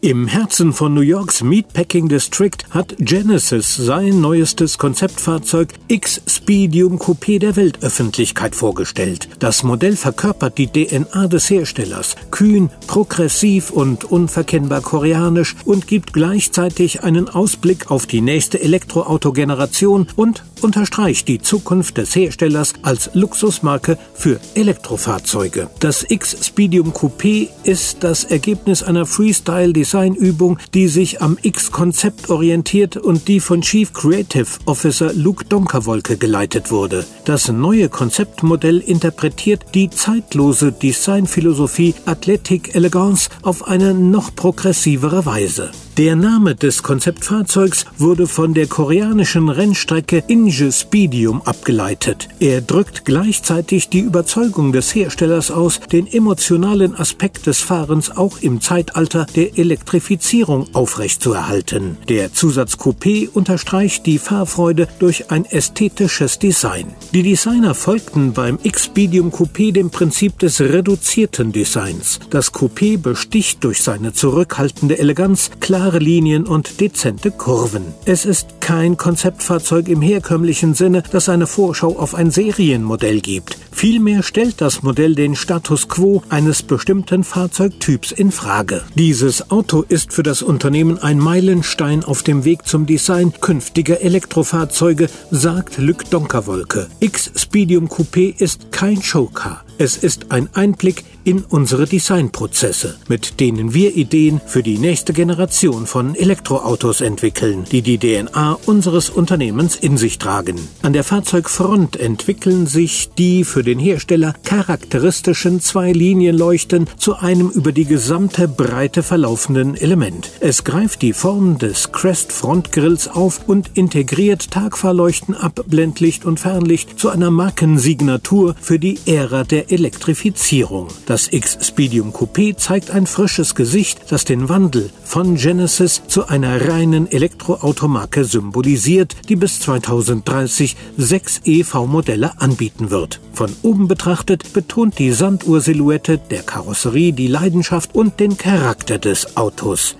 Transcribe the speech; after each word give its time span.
Im 0.00 0.28
Herzen 0.28 0.72
von 0.72 0.94
New 0.94 1.00
Yorks 1.00 1.42
Meatpacking 1.42 2.08
District 2.08 2.56
hat 2.70 2.94
Genesis 3.00 3.74
sein 3.74 4.20
neuestes 4.20 4.78
Konzeptfahrzeug 4.78 5.70
X-Speedium 5.88 7.00
Coupé 7.00 7.40
der 7.40 7.56
Weltöffentlichkeit 7.56 8.54
vorgestellt. 8.54 9.28
Das 9.40 9.64
Modell 9.64 9.96
verkörpert 9.96 10.56
die 10.56 10.68
DNA 10.68 11.26
des 11.26 11.50
Herstellers, 11.50 12.14
kühn, 12.30 12.70
progressiv 12.86 13.70
und 13.70 14.04
unverkennbar 14.04 14.82
koreanisch 14.82 15.56
und 15.64 15.88
gibt 15.88 16.12
gleichzeitig 16.12 17.02
einen 17.02 17.28
Ausblick 17.28 17.90
auf 17.90 18.06
die 18.06 18.20
nächste 18.20 18.60
Elektroautogeneration 18.60 20.06
und 20.14 20.44
unterstreicht 20.62 21.26
die 21.26 21.40
Zukunft 21.40 21.98
des 21.98 22.14
Herstellers 22.14 22.74
als 22.82 23.10
Luxusmarke 23.14 23.98
für 24.14 24.38
Elektrofahrzeuge. 24.54 25.70
Das 25.80 26.06
X-Speedium 26.08 26.92
Coupé 26.92 27.48
ist 27.64 28.04
das 28.04 28.22
Ergebnis 28.22 28.84
einer 28.84 29.06
Freestyle 29.06 29.72
Designübung, 29.88 30.58
die 30.74 30.86
sich 30.86 31.22
am 31.22 31.38
X-Konzept 31.40 32.28
orientiert 32.28 32.98
und 32.98 33.26
die 33.26 33.40
von 33.40 33.62
Chief 33.62 33.92
Creative 33.92 34.46
Officer 34.66 35.14
Luke 35.14 35.46
Donkerwolke 35.46 36.18
geleitet 36.18 36.70
wurde. 36.70 37.06
Das 37.24 37.48
neue 37.48 37.88
Konzeptmodell 37.88 38.78
interpretiert 38.78 39.64
die 39.74 39.88
zeitlose 39.88 40.72
Designphilosophie 40.72 41.94
Athletic 42.04 42.74
Elegance 42.74 43.30
auf 43.42 43.66
eine 43.66 43.94
noch 43.94 44.34
progressivere 44.34 45.24
Weise. 45.24 45.70
Der 45.98 46.14
Name 46.14 46.54
des 46.54 46.84
Konzeptfahrzeugs 46.84 47.84
wurde 47.96 48.28
von 48.28 48.54
der 48.54 48.68
koreanischen 48.68 49.48
Rennstrecke 49.48 50.22
Inje 50.28 50.70
Speedium 50.70 51.42
abgeleitet. 51.42 52.28
Er 52.38 52.60
drückt 52.60 53.04
gleichzeitig 53.04 53.88
die 53.88 53.98
Überzeugung 53.98 54.70
des 54.70 54.94
Herstellers 54.94 55.50
aus, 55.50 55.80
den 55.90 56.06
emotionalen 56.06 56.94
Aspekt 56.94 57.48
des 57.48 57.62
Fahrens 57.62 58.16
auch 58.16 58.38
im 58.42 58.60
Zeitalter 58.60 59.26
der 59.34 59.58
Elektrifizierung 59.58 60.72
aufrechtzuerhalten. 60.72 61.96
Der 62.08 62.32
Zusatz 62.32 62.74
Coupé 62.74 63.28
unterstreicht 63.28 64.06
die 64.06 64.18
Fahrfreude 64.18 64.86
durch 65.00 65.32
ein 65.32 65.46
ästhetisches 65.46 66.38
Design. 66.38 66.94
Die 67.12 67.24
Designer 67.24 67.74
folgten 67.74 68.34
beim 68.34 68.60
X-Speedium 68.62 69.32
Coupé 69.32 69.72
dem 69.72 69.90
Prinzip 69.90 70.38
des 70.38 70.60
reduzierten 70.60 71.50
Designs. 71.50 72.20
Das 72.30 72.54
Coupé 72.54 72.98
besticht 72.98 73.64
durch 73.64 73.82
seine 73.82 74.12
zurückhaltende 74.12 74.96
Eleganz, 74.96 75.50
klar 75.58 75.87
klare 75.88 76.04
Linien 76.04 76.46
und 76.46 76.82
dezente 76.82 77.30
Kurven. 77.30 77.94
Es 78.04 78.26
ist 78.26 78.57
kein 78.68 78.98
Konzeptfahrzeug 78.98 79.88
im 79.88 80.02
herkömmlichen 80.02 80.74
Sinne, 80.74 81.02
das 81.10 81.30
eine 81.30 81.46
Vorschau 81.46 81.98
auf 81.98 82.14
ein 82.14 82.30
Serienmodell 82.30 83.22
gibt. 83.22 83.56
Vielmehr 83.72 84.22
stellt 84.22 84.60
das 84.60 84.82
Modell 84.82 85.14
den 85.14 85.36
Status 85.36 85.88
quo 85.88 86.22
eines 86.28 86.62
bestimmten 86.62 87.24
Fahrzeugtyps 87.24 88.12
in 88.12 88.30
Frage. 88.30 88.82
Dieses 88.94 89.50
Auto 89.50 89.86
ist 89.88 90.12
für 90.12 90.22
das 90.22 90.42
Unternehmen 90.42 90.98
ein 90.98 91.18
Meilenstein 91.18 92.04
auf 92.04 92.22
dem 92.22 92.44
Weg 92.44 92.66
zum 92.66 92.84
Design 92.84 93.32
künftiger 93.40 94.02
Elektrofahrzeuge, 94.02 95.08
sagt 95.30 95.78
Luc 95.78 96.10
Donkerwolke. 96.10 96.88
X-Speedium 97.00 97.88
Coupé 97.88 98.38
ist 98.38 98.70
kein 98.70 99.00
Showcar. 99.00 99.64
Es 99.80 99.96
ist 99.96 100.32
ein 100.32 100.48
Einblick 100.54 101.04
in 101.22 101.44
unsere 101.44 101.86
Designprozesse, 101.86 102.96
mit 103.06 103.38
denen 103.38 103.74
wir 103.74 103.96
Ideen 103.96 104.40
für 104.44 104.64
die 104.64 104.76
nächste 104.76 105.12
Generation 105.12 105.86
von 105.86 106.16
Elektroautos 106.16 107.00
entwickeln, 107.00 107.64
die 107.70 107.82
die 107.82 107.98
DNA 107.98 108.57
unseres 108.66 109.10
Unternehmens 109.10 109.76
in 109.76 109.96
sich 109.96 110.18
tragen. 110.18 110.56
An 110.82 110.92
der 110.92 111.04
Fahrzeugfront 111.04 111.96
entwickeln 111.96 112.66
sich 112.66 113.10
die 113.16 113.44
für 113.44 113.62
den 113.62 113.78
Hersteller 113.78 114.34
charakteristischen 114.44 115.60
zwei 115.60 115.92
Linienleuchten 115.92 116.86
zu 116.96 117.16
einem 117.16 117.48
über 117.50 117.72
die 117.72 117.84
gesamte 117.84 118.48
Breite 118.48 119.02
verlaufenden 119.02 119.74
Element. 119.74 120.30
Es 120.40 120.64
greift 120.64 121.02
die 121.02 121.12
Form 121.12 121.58
des 121.58 121.92
Crest 121.92 122.32
Frontgrills 122.32 123.08
auf 123.08 123.40
und 123.46 123.70
integriert 123.74 124.50
Tagfahrleuchten, 124.50 125.34
Abblendlicht 125.34 126.24
und 126.24 126.40
Fernlicht 126.40 126.98
zu 126.98 127.08
einer 127.08 127.30
Markensignatur 127.30 128.54
für 128.60 128.78
die 128.78 128.98
Ära 129.06 129.44
der 129.44 129.70
Elektrifizierung. 129.70 130.88
Das 131.06 131.32
X-Speedium 131.32 132.12
Coupé 132.12 132.56
zeigt 132.56 132.90
ein 132.90 133.06
frisches 133.06 133.54
Gesicht, 133.54 134.00
das 134.10 134.24
den 134.24 134.48
Wandel 134.48 134.90
von 135.04 135.36
Genesis 135.36 136.02
zu 136.06 136.28
einer 136.28 136.68
reinen 136.68 137.10
Elektroautomarke 137.10 138.24
symbolisiert, 138.48 139.28
die 139.28 139.36
bis 139.36 139.60
2030 139.60 140.76
sechs 140.96 141.40
EV-Modelle 141.44 142.40
anbieten 142.40 142.90
wird. 142.90 143.20
Von 143.32 143.54
oben 143.62 143.88
betrachtet 143.88 144.52
betont 144.52 144.98
die 144.98 145.12
Sanduhr-Silhouette 145.12 146.18
der 146.18 146.42
Karosserie 146.42 147.12
die 147.12 147.28
Leidenschaft 147.28 147.94
und 147.94 148.20
den 148.20 148.36
Charakter 148.36 148.98
des 148.98 149.36
Autos. 149.36 149.96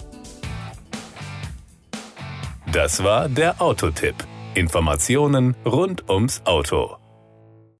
Das 2.72 3.02
war 3.02 3.28
der 3.28 3.60
Autotipp. 3.60 4.16
Informationen 4.54 5.54
rund 5.64 6.08
ums 6.08 6.42
Auto. 6.44 6.96